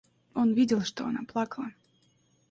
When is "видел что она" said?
0.55-1.19